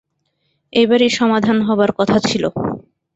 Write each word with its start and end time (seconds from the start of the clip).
এবারই 0.73 1.09
সমাধান 1.09 1.57
হবার 1.61 1.91
কথা 1.91 2.17
ছিলো। 2.19 2.49